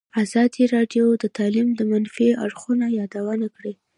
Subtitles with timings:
[0.23, 3.73] ازادي راډیو د تعلیم د منفي اړخونو یادونه کړې.